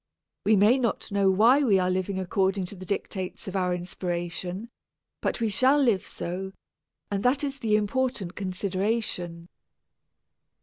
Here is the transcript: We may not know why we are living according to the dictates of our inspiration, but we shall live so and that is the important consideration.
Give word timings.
We 0.45 0.55
may 0.55 0.79
not 0.79 1.11
know 1.11 1.29
why 1.29 1.61
we 1.61 1.77
are 1.77 1.91
living 1.91 2.17
according 2.19 2.65
to 2.65 2.75
the 2.75 2.87
dictates 2.87 3.47
of 3.47 3.55
our 3.55 3.71
inspiration, 3.71 4.71
but 5.21 5.39
we 5.39 5.49
shall 5.49 5.77
live 5.77 6.07
so 6.07 6.53
and 7.11 7.21
that 7.21 7.43
is 7.43 7.59
the 7.59 7.75
important 7.75 8.33
consideration. 8.33 9.47